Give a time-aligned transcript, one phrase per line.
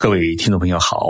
[0.00, 1.08] 各位听众朋友好，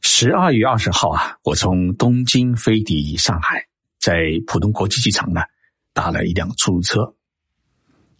[0.00, 3.66] 十二月二十号啊，我从东京飞抵上海，
[4.00, 4.14] 在
[4.46, 5.42] 浦东国际机场呢
[5.92, 7.14] 打了一辆出租车。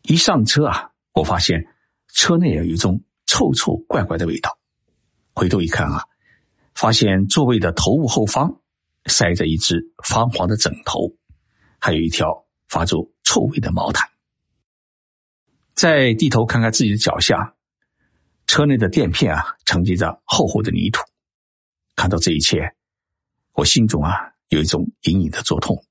[0.02, 1.66] 一上车啊，我发现
[2.08, 4.58] 车内有一种臭臭怪怪的味道。
[5.34, 6.04] 回头一看啊，
[6.74, 8.60] 发现座位的头部后方
[9.06, 11.16] 塞着一只发黄的枕头，
[11.78, 14.06] 还有一条发出臭味的毛毯。
[15.74, 17.54] 再低头看看自己的脚下。
[18.52, 21.00] 车内的垫片啊，承接着厚厚的泥土。
[21.96, 22.70] 看到这一切，
[23.52, 25.82] 我心中啊有一种隐隐的作痛。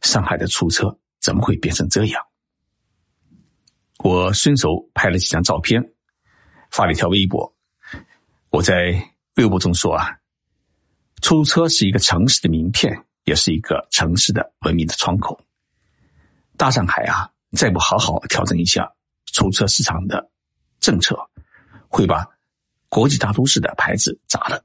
[0.00, 2.20] 上海的出租车怎么会变成这样？
[3.98, 5.80] 我顺手拍了几张照片，
[6.72, 7.54] 发了一条微博。
[8.50, 9.00] 我在
[9.36, 10.08] 微博中说啊，
[11.22, 15.40] 出租车是一个城市的名片，也是一个城市的文明的窗口。
[16.56, 18.92] 大上海啊，再不好好调整一下
[19.26, 20.28] 出租车市场的
[20.80, 21.16] 政策。
[21.94, 22.26] 会把
[22.88, 24.64] 国际大都市的牌子砸了。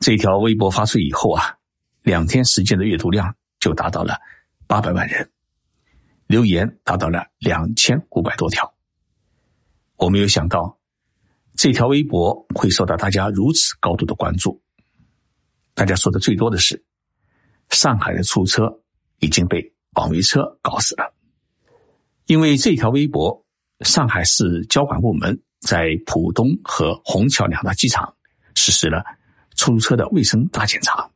[0.00, 1.56] 这条微博发出以后啊，
[2.02, 4.18] 两天时间的阅读量就达到了
[4.66, 5.30] 八百万人，
[6.26, 8.74] 留言达到了两千五百多条。
[9.94, 10.80] 我没有想到
[11.54, 14.60] 这条微博会受到大家如此高度的关注。
[15.74, 16.84] 大家说的最多的是，
[17.70, 18.80] 上海的出租车
[19.20, 21.14] 已经被网约车搞死了。
[22.26, 23.46] 因为这条微博，
[23.82, 25.40] 上海市交管部门。
[25.60, 28.14] 在浦东和虹桥两大机场
[28.54, 29.04] 实施了
[29.56, 31.10] 出租车的卫生大检查，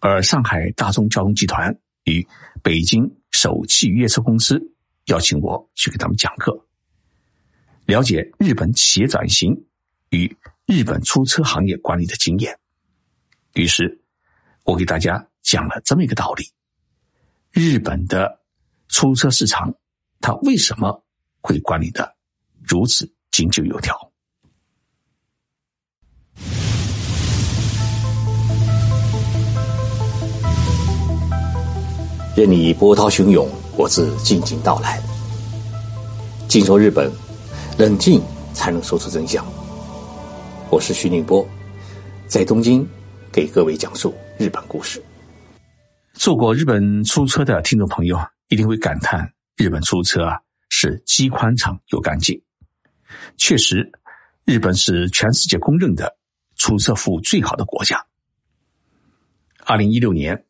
[0.00, 1.74] 而上海大众交通集团
[2.04, 2.26] 与
[2.62, 4.60] 北京首汽约车公司
[5.06, 6.66] 邀请我去给他们讲课，
[7.86, 9.66] 了解日本企业转型
[10.10, 12.58] 与日本出租车行业管理的经验。
[13.54, 14.02] 于是，
[14.64, 16.44] 我给大家讲了这么一个道理：
[17.50, 18.40] 日本的
[18.88, 19.74] 出租车市场，
[20.20, 21.02] 它为什么
[21.40, 22.14] 会管理的
[22.62, 23.10] 如此？
[23.40, 23.96] 井井有条。
[32.36, 33.48] 任你波涛汹涌，
[33.78, 35.00] 我自静静到来。
[36.48, 37.10] 静说日本，
[37.78, 38.20] 冷静
[38.52, 39.42] 才能说出真相。
[40.68, 41.46] 我是徐宁波，
[42.26, 42.86] 在东京
[43.32, 45.02] 给各位讲述日本故事。
[46.12, 50.36] 坐过日本出租车的听众朋友一定会感叹：日本出租车啊，
[50.68, 52.38] 是既宽敞又干净。
[53.36, 53.92] 确实，
[54.44, 56.16] 日本是全世界公认的
[56.56, 58.06] 出色服务最好的国家。
[59.64, 60.46] 二零一六年，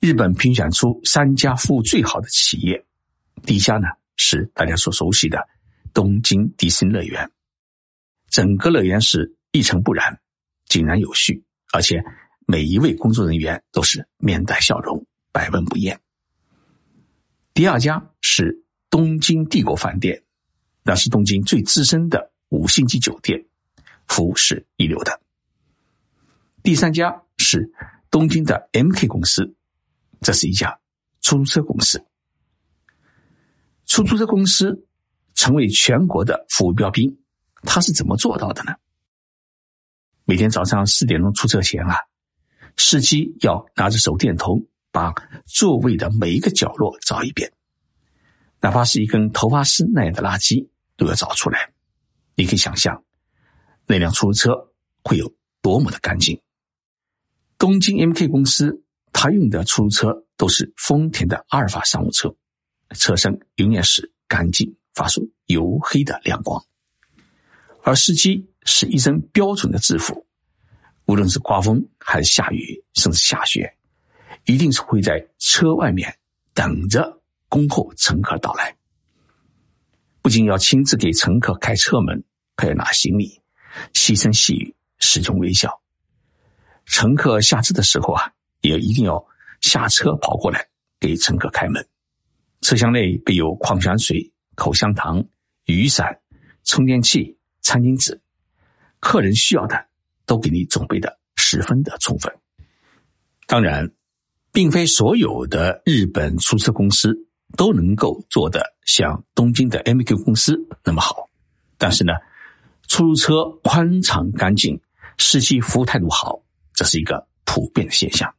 [0.00, 2.84] 日本评选出三家服务最好的企业，
[3.44, 5.46] 第一家呢是大家所熟悉的
[5.92, 7.30] 东京迪士尼乐园。
[8.28, 10.20] 整个乐园是一尘不染、
[10.66, 12.02] 井然有序，而且
[12.46, 16.00] 每一位工作人员都是面带笑容、百闻不厌。
[17.54, 20.22] 第二家是东京帝国饭店。
[20.86, 23.44] 那是东京最资深的五星级酒店，
[24.06, 25.20] 服务是一流的。
[26.62, 27.72] 第三家是
[28.08, 29.56] 东京的 MK 公司，
[30.20, 30.78] 这是一家
[31.20, 32.06] 出租车公司。
[33.84, 34.86] 出租车公司
[35.34, 37.18] 成为全国的服务标兵，
[37.62, 38.76] 他是怎么做到的呢？
[40.24, 41.96] 每天早上四点钟出车前啊，
[42.76, 45.12] 司机要拿着手电筒，把
[45.46, 47.52] 座位的每一个角落找一遍，
[48.60, 50.68] 哪怕是一根头发丝那样的垃圾。
[50.96, 51.72] 都要找出来，
[52.34, 53.04] 你可以想象
[53.86, 54.72] 那辆出租车
[55.04, 56.40] 会有多么的干净。
[57.58, 62.34] 东京 MK 公司，它用的出租车都是丰田的阿尔法商务车，
[62.94, 66.62] 车身永远是干净、发出黝黑的亮光，
[67.82, 70.26] 而司机是一身标准的制服，
[71.06, 73.76] 无论是刮风还是下雨，甚至下雪，
[74.44, 76.18] 一定是会在车外面
[76.52, 78.76] 等着恭候乘客到来。
[80.26, 82.24] 不仅要亲自给乘客开车门，
[82.56, 83.40] 还要拿行李，
[83.92, 85.80] 细声细语，始终微笑。
[86.84, 89.24] 乘客下车的时候啊，也一定要
[89.60, 90.66] 下车跑过来
[90.98, 91.88] 给乘客开门。
[92.60, 95.24] 车厢内备有矿泉水、口香糖、
[95.66, 96.18] 雨伞、
[96.64, 98.20] 充电器、餐巾纸，
[98.98, 99.86] 客人需要的
[100.24, 102.36] 都给你准备的十分的充分。
[103.46, 103.88] 当然，
[104.50, 107.25] 并非所有的日本出租车公司。
[107.56, 111.28] 都能够做的像东京的 MQ 公司那么好，
[111.78, 112.12] 但是呢，
[112.88, 114.80] 出租车宽敞干净，
[115.18, 116.42] 司机服务态度好，
[116.74, 118.34] 这是一个普遍的现象。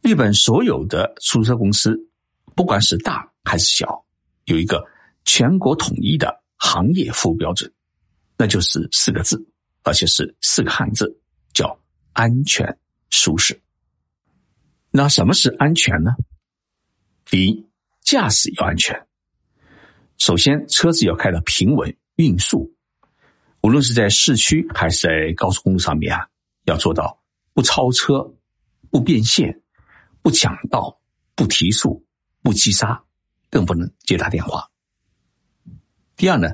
[0.00, 1.98] 日本所有的出租车公司，
[2.54, 4.04] 不管是大还是小，
[4.44, 4.86] 有一个
[5.24, 7.72] 全国统一的行业服务标准，
[8.36, 9.42] 那就是四个字，
[9.82, 11.18] 而且是四个汉字，
[11.52, 11.78] 叫
[12.12, 12.78] 安全
[13.10, 13.60] 舒适。
[14.90, 16.12] 那什么是安全呢？
[17.34, 17.66] 第一，
[18.00, 19.08] 驾驶要安全。
[20.18, 22.72] 首先，车子要开得平稳运速，
[23.60, 26.28] 无论是在市区还是在高速公路上面啊，
[26.62, 27.20] 要做到
[27.52, 28.32] 不超车、
[28.88, 29.60] 不变线、
[30.22, 30.96] 不抢道、
[31.34, 32.06] 不提速、
[32.40, 33.02] 不急刹，
[33.50, 34.70] 更不能接打电话。
[36.14, 36.48] 第二呢，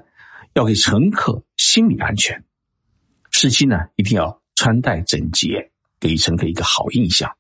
[0.54, 2.42] 要给乘客心理安全，
[3.32, 7.30] 司机呢一定要穿戴整洁，给乘客一个好印象。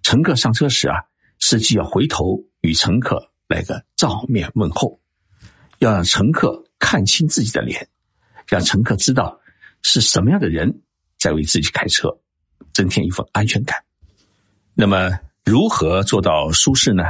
[0.00, 0.96] 乘客上车时啊，
[1.44, 4.98] 司机要回头与乘客来个照面问候，
[5.80, 7.86] 要让乘客看清自己的脸，
[8.46, 9.38] 让乘客知道
[9.82, 10.72] 是什么样的人
[11.18, 12.08] 在为自己开车，
[12.72, 13.76] 增添一份安全感。
[14.72, 15.10] 那么，
[15.44, 17.02] 如何做到舒适呢？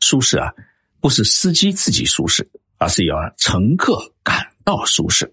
[0.00, 0.52] 舒适啊，
[1.00, 2.46] 不是司机自己舒适，
[2.76, 5.32] 而是要让乘客感到舒适。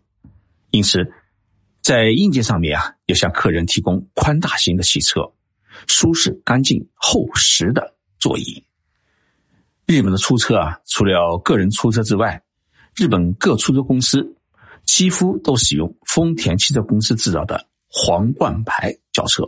[0.69, 1.13] 因此，
[1.81, 5.19] 在硬件上面啊，要向客人提供宽大型的汽车。
[5.87, 8.63] 舒适、干净、厚实的座椅。
[9.85, 12.41] 日本的出车啊，除了个人出车之外，
[12.95, 14.37] 日本各出租公司
[14.85, 19.43] 几乎都使用丰田汽车公司制造的皇冠牌轿车。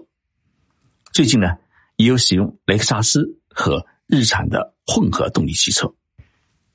[1.14, 1.48] 最近呢，
[1.96, 5.90] 也有使用雷克萨斯和日产的混合动力汽车。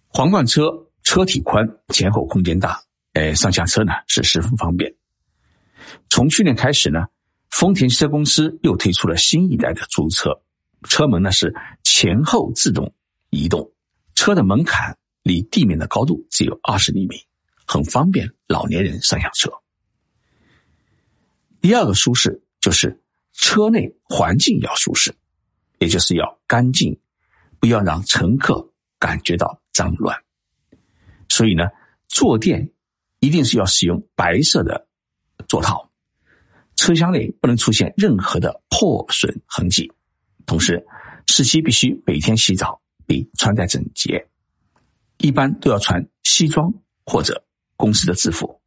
[0.06, 0.70] 皇冠车
[1.02, 2.80] 车体宽，前后空间大，
[3.12, 4.94] 哎，上下车呢是十分方便。
[6.08, 7.06] 从去年开始呢。
[7.50, 10.38] 丰田汽车公司又推出了新一代的出租车，
[10.84, 12.92] 车门呢是前后自动
[13.30, 13.72] 移动，
[14.14, 17.16] 车的门槛离地面的高度只有二十厘米，
[17.66, 19.50] 很方便老年人上下车。
[21.60, 23.02] 第二个舒适就是
[23.32, 25.14] 车内环境要舒适，
[25.78, 26.98] 也就是要干净，
[27.58, 30.16] 不要让乘客感觉到脏乱。
[31.28, 31.64] 所以呢，
[32.06, 32.72] 坐垫
[33.18, 34.86] 一定是要使用白色的
[35.48, 35.90] 座套。
[36.76, 39.92] 车厢内不能出现任何的破损痕迹，
[40.48, 40.82] 同时，
[41.26, 44.26] 司机必须每天洗澡并穿戴整洁，
[45.18, 46.72] 一般都要穿西装
[47.04, 47.44] 或者
[47.76, 48.58] 公司的制服，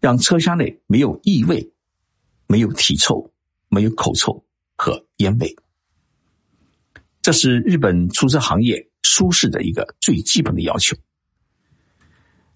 [0.00, 1.72] 让车厢内没有异味、
[2.46, 3.32] 没有体臭、
[3.70, 4.44] 没有口臭
[4.76, 5.56] 和烟味。
[7.22, 10.94] 这是日本出租车行业舒适的一个最基本的要求。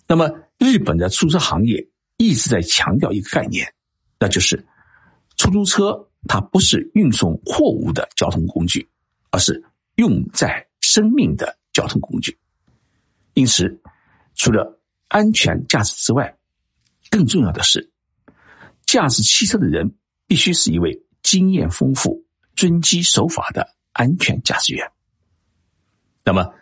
[0.06, 1.88] 那么，日本的出租车行业
[2.18, 3.72] 一直在强调一个概念，
[4.20, 4.66] 那就是。
[5.38, 8.88] 出租车它不是运送货物的交通工具，
[9.30, 9.62] 而是
[9.96, 12.38] 用在生命的交通工具。
[13.34, 13.80] 因此，
[14.34, 16.36] 除了安全驾驶之外，
[17.10, 17.92] 更重要的是，
[18.86, 19.94] 驾驶汽车的人
[20.26, 22.24] 必须是一位经验丰富、
[22.54, 24.90] 遵纪守法的安全驾驶员。
[26.24, 26.54] 那么，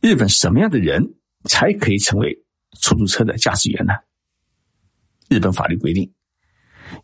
[0.00, 1.14] 日本什么样的人
[1.44, 2.44] 才可以成为
[2.80, 3.94] 出租车的驾驶员呢？
[5.28, 6.12] 日本法律规定。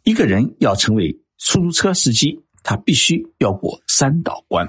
[0.03, 1.17] 一个人要成为
[1.47, 4.69] 出租车司机，他必须要过三道关，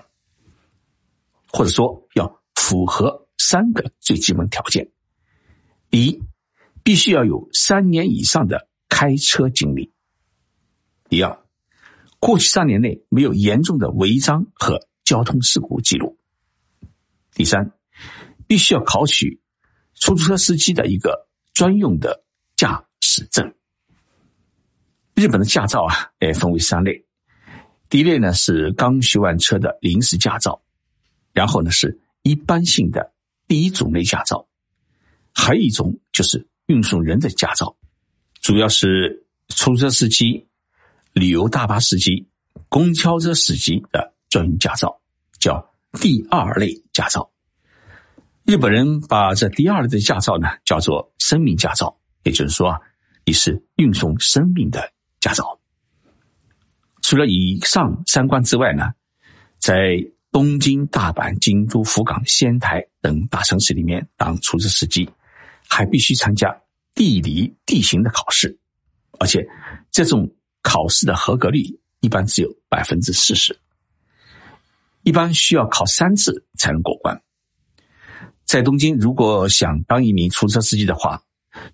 [1.52, 4.88] 或者说要符合三个最基本条件：
[5.90, 6.22] 第一，
[6.84, 9.92] 必须要有三年以上的开车经历；
[11.10, 11.46] 第二，
[12.20, 16.16] 过去三年内没有严重的违章和交通事故记录；
[17.34, 17.72] 第三，
[18.46, 19.42] 必须要考取
[19.96, 22.24] 出租车司机的一个专用的
[22.56, 23.52] 驾驶证。
[25.18, 27.04] 日本的驾照啊，哎，分为三类。
[27.90, 30.62] 第一类呢是刚学完车的临时驾照，
[31.34, 33.12] 然后呢是一般性的
[33.48, 34.48] 第一种类驾照，
[35.34, 37.76] 还有一种就是运送人的驾照，
[38.42, 40.46] 主要是出租车司机、
[41.14, 42.24] 旅游大巴司机、
[42.70, 45.02] 公交车司机的专用驾照，
[45.40, 47.28] 叫第二类驾照。
[48.46, 52.80] 日本人把这第二类的驾照呢叫做生命驾照，也就是说啊，
[53.26, 54.94] 你是运送生命的。
[55.20, 55.60] 驾照，
[57.02, 58.94] 除了以上三关之外呢，
[59.60, 59.98] 在
[60.32, 65.10] 东京、大阪、京都、福冈、仙台等大城市里面当出租车司机，
[65.68, 66.56] 还必须参加
[66.94, 68.60] 地理地形的考试，
[69.20, 69.48] 而且
[69.90, 70.30] 这种
[70.62, 71.64] 考试的合格率
[72.02, 73.58] 一般只有百分之四十，
[75.04, 77.20] 一般需要考三次才能过关。
[78.46, 81.22] 在东京，如果想当一名出租车司机的话，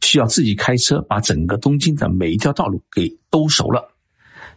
[0.01, 3.95] 需要自己开车把整个东京的每一条道路给兜熟了，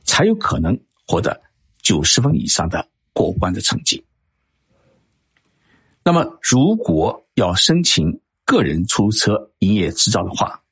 [0.04, 1.40] 才有可能获得
[1.82, 4.04] 九十分以上的过关的成绩。
[6.04, 10.62] 那么，如果要申请个人出租车营业执照的话，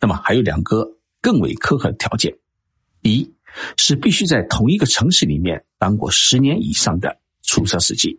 [0.00, 2.34] 那么还有两个更为苛刻的条件：
[3.02, 3.34] 一，
[3.76, 8.18] 是必须在同一个城市里面当过十年以上的出租车司机；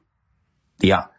[0.78, 1.12] 第二，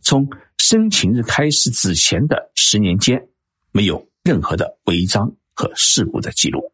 [0.00, 0.28] 从
[0.58, 3.28] 申请日开始之前的十年间。
[3.72, 6.72] 没有任何的违章和事故的记录，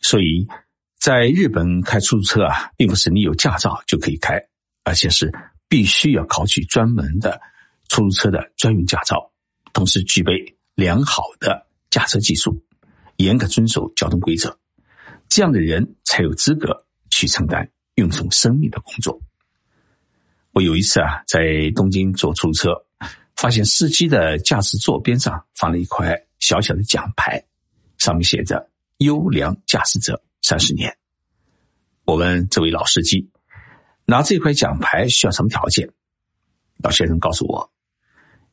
[0.00, 0.46] 所以
[0.98, 4.38] 在日本开出租车啊，并不是你有驾照就可以开，
[4.84, 5.32] 而且是
[5.68, 7.40] 必须要考取专门的
[7.88, 9.32] 出租车的专用驾照，
[9.72, 12.62] 同时具备良好的驾车技术，
[13.16, 14.54] 严格遵守交通规则，
[15.28, 19.18] 这样的人才有资格去承担运送生命的工作。
[20.52, 22.70] 我有一次啊，在东京坐出租车，
[23.38, 27.40] 发现司机的驾驶座边上放了一块小小的奖牌，
[27.96, 28.68] 上面写着
[28.98, 30.92] “优良驾驶者三十年”。
[32.04, 33.30] 我问这位老司机，
[34.04, 35.88] 拿这块奖牌需要什么条件？
[36.82, 37.70] 老先生告诉我，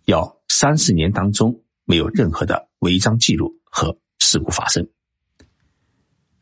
[0.05, 4.87] 要三十年当中没有任何的违章记录和事故发生。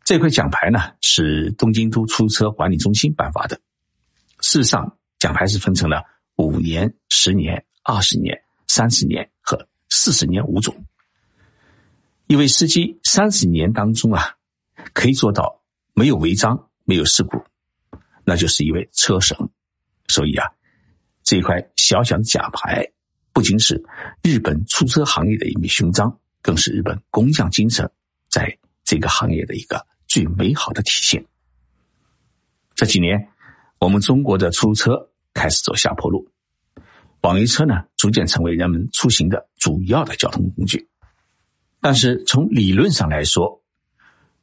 [0.03, 3.55] 这块奖牌呢，是东京都出租车管理中心颁发的。
[4.41, 6.03] 事实上，奖牌是分成了
[6.35, 10.85] 五年、十年、二十年、三十年和四十年五种。
[12.27, 14.35] 一位司机三十年当中啊，
[14.93, 15.61] 可以做到
[15.93, 16.69] 没有违章。
[16.85, 17.41] 没有事故，
[18.25, 19.37] 那就是一位车神。
[20.09, 20.45] 所以啊，
[21.23, 22.85] 这块小小的奖牌
[23.31, 23.81] 不仅是
[24.21, 27.89] 日本出租车行业的一枚勋章，更是日本工匠精神
[28.29, 31.25] 在这个行业的一个最美好的体现。
[32.75, 33.29] 这几年，
[33.79, 36.29] 我们中国的出租车开始走下坡路，
[37.23, 40.87] 网约车呢逐渐成为人们出行的主要的交通工具。
[41.81, 43.61] 但是从理论上来说，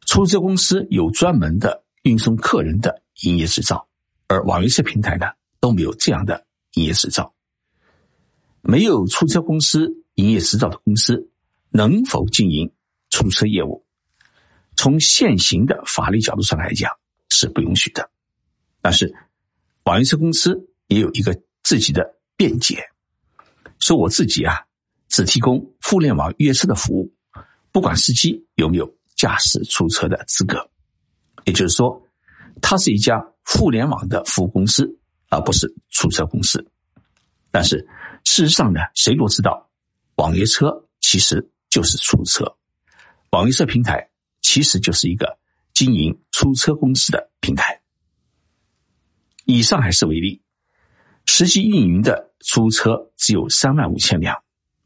[0.04, 1.84] 出租车公司有专门的。
[2.04, 3.86] 运送客人的营业执照，
[4.26, 5.26] 而网约车平台呢
[5.60, 7.34] 都没有这样的营业执照。
[8.62, 11.28] 没有出租车公司营业执照的公司
[11.68, 12.72] 能否经营
[13.10, 13.84] 出租车业务？
[14.76, 16.90] 从现行的法律角度上来讲
[17.28, 18.10] 是不允许的。
[18.80, 19.14] 但是
[19.84, 22.82] 网约车公司也有一个自己的辩解，
[23.80, 24.64] 说我自己啊
[25.10, 27.12] 只提供互联网约车的服务，
[27.70, 30.70] 不管司机有没有驾驶出车的资格。
[31.44, 32.02] 也就是说，
[32.62, 34.88] 它是一家互联网的服务公司，
[35.28, 36.66] 而不是出租车公司。
[37.50, 37.86] 但是
[38.24, 39.70] 事实上呢，谁都知道，
[40.14, 42.56] 网约车其实就是出租车，
[43.32, 44.08] 网约车平台
[44.40, 45.38] 其实就是一个
[45.74, 47.82] 经营出租车公司的平台。
[49.44, 50.40] 以上海市为例，
[51.32, 54.36] 实际运营的出租车只有三万五千辆，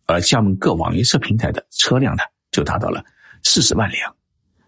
[0.05, 3.03] 而加盟各网约车平台的车辆呢，就达到了
[3.43, 4.15] 四十万辆。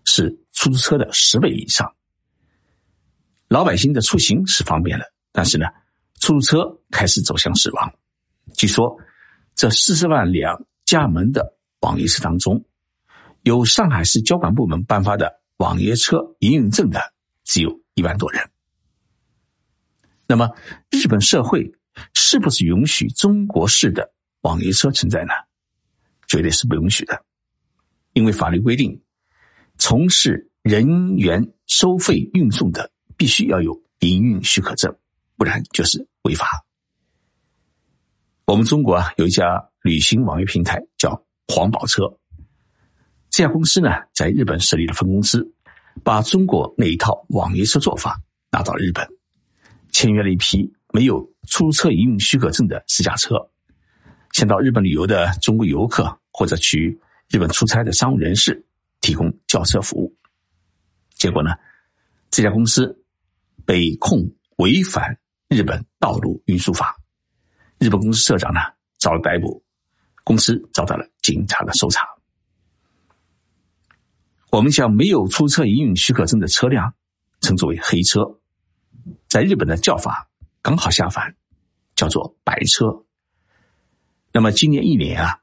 [0.07, 1.95] 是出租车的十倍以上。
[3.49, 5.67] 老百姓的出行是方便了，但是呢，
[6.19, 7.93] 出租车开始走向死亡。
[8.55, 8.97] 据说，
[9.55, 12.65] 这四十万辆加盟的网约车当中，
[13.43, 17.13] 由上海市交管部门颁发的网约车营运证的
[17.45, 18.49] 只有一万多人。
[20.27, 20.51] 那么，
[20.91, 21.73] 日本社会
[22.15, 25.33] 是不是允许中国式的网约车存在呢？
[26.27, 27.25] 绝对是不允许的，
[28.13, 29.01] 因为法律规定。
[29.79, 34.93] 从事人员收费运送的，必须要有营运许可证，
[35.37, 36.65] 不然就是违法。
[38.47, 42.03] 我们中国啊，有一家旅行网约平台叫黄宝车，
[43.31, 45.47] 这家公司呢，在日本设立了分公司，
[46.03, 49.07] 把中国那一套网约车做法拿到日本，
[49.97, 53.49] 签约了一批没有出租车营运许可证的私家车，
[54.33, 57.01] 向到日本旅游的中国游客或者去
[57.31, 58.63] 日本出差的商务人士。
[59.03, 60.13] 提供轿车服务，
[61.11, 61.51] 结果呢，
[62.29, 63.05] 这家公司
[63.65, 64.19] 被控
[64.57, 65.17] 违反
[65.49, 66.97] 日本道路运输法，
[67.79, 68.61] 日本公司社长呢
[68.99, 69.63] 遭了逮捕，
[70.25, 72.05] 公司遭到了警察的搜查。
[74.51, 76.93] 我们将没有出车营运许可证的车辆
[77.41, 78.36] 称作为黑车，
[79.29, 80.31] 在日本的叫法
[80.63, 81.37] 刚好相反，
[81.95, 83.05] 叫做白车。
[84.33, 85.39] 那么今年一年啊，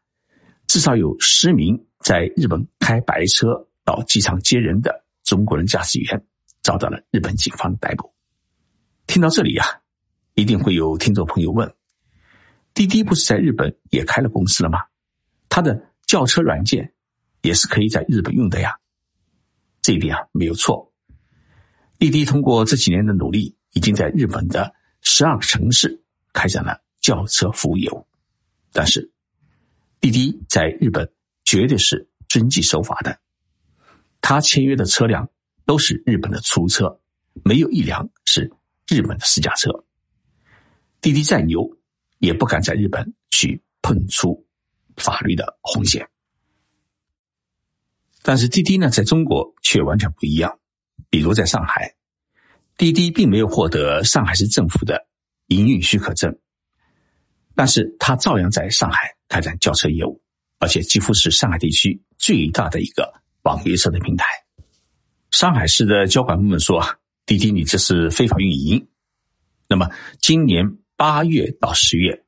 [0.68, 1.86] 至少有十名。
[2.04, 6.22] 在日本开白车到机场接人的中国人驾驶员
[6.62, 8.14] 遭到了日本警方逮捕。
[9.08, 9.64] 听到这里呀，
[10.34, 11.74] 一定会有听众朋友问：
[12.74, 14.80] 滴滴不是在日本也开了公司了吗？
[15.48, 16.94] 它的轿车软件
[17.42, 18.78] 也是可以在日本用的呀。
[19.82, 20.92] 这一点啊没有错。
[21.98, 26.02] 滴滴通过这几年的努力，已经在日本的十二个城市
[26.32, 28.08] 开展了轿车服务业务。
[28.72, 29.12] 但是，
[30.00, 31.08] 滴滴在日本。
[31.46, 33.20] 绝对是遵纪守法的，
[34.22, 35.30] 他签约的车辆
[35.66, 37.00] 都是日本的出租车，
[37.44, 38.52] 没有一辆是
[38.88, 39.70] 日本的私家车。
[41.00, 41.70] 滴滴再牛，
[42.20, 44.48] 也不敢在日本去碰出
[44.96, 46.10] 法律的红线。
[48.24, 50.58] 但是滴滴呢，在中国却完全不一样。
[51.10, 51.94] 比如在上海，
[52.78, 55.08] 滴滴并没有获得上海市政府的
[55.48, 56.38] 营运许可证，
[57.56, 60.22] 但是他照样在上海开展轿车业务。
[60.60, 64.26] 而且几乎是上海地区最大的一个网约车的平台。
[65.30, 68.88] 上海市的交管部门说：“啊，滴滴，你这是非法运营。”
[69.68, 69.90] 那么，
[70.22, 72.24] 今年八月到十月，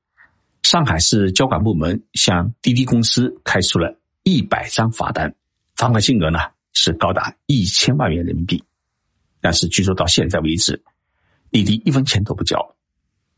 [0.63, 5.33] 上海市交管部门向滴滴公司开出了一百张罚单，
[5.77, 6.39] 罚款金额呢
[6.73, 8.61] 是高达一千万元人民币。
[9.45, 10.83] 但是据说到现在为止，
[11.51, 12.57] 滴滴一分钱都不交。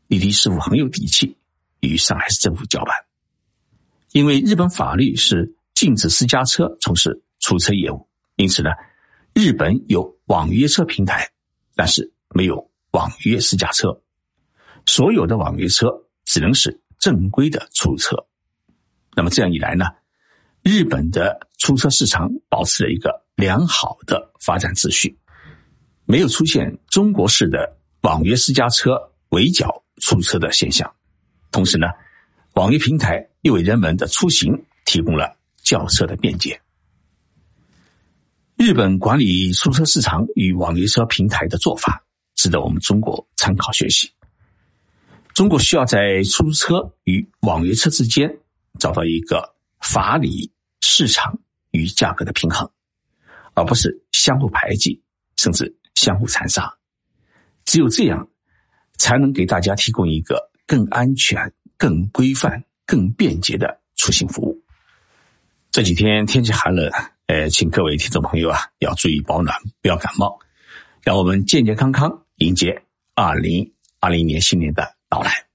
[0.08, 1.36] 滴滴似乎很有底气
[1.80, 2.94] 与上海市政府交板，
[4.12, 8.70] 因为日本法律是禁止私家车从事出租车业务，因此呢，
[9.34, 11.30] 日本有网约车平台，
[11.76, 14.00] 但是没有网约私家车。
[14.86, 15.88] 所有的网约车
[16.24, 18.16] 只能是正规的出租车。
[19.14, 19.84] 那么这样一来呢，
[20.62, 25.18] 日本的出租车市场保持了一个良好的发展秩序，
[26.10, 28.98] 没有出现中国式的网约私家车
[29.28, 30.90] 围剿出租车的现象。
[31.50, 31.86] 同时呢，
[32.54, 36.58] 网约平台又为人们的出行提供了较车的便捷。
[38.56, 42.02] 日本管理出租车市场与网约车平台的做法，
[42.34, 44.10] 值得我们中国参考学习。
[45.34, 48.34] 中国需要在出租车与网约车之间
[48.78, 50.50] 找到一个法理、
[50.80, 51.38] 市场
[51.70, 52.68] 与价格的平衡，
[53.52, 55.02] 而不是相互排挤，
[55.36, 56.72] 甚至相互残杀。
[57.64, 58.28] 只有这样，
[58.96, 64.62] 才能给大家提供一个更安全、更规范、更便捷的出行服务。
[65.70, 66.90] 这几天天气寒冷，
[67.26, 70.38] 呃，请各位听众朋友啊，要注意保暖，不要感冒。
[71.02, 72.82] 让我们健健康康迎接
[73.14, 75.47] 二零二零年新年的到来。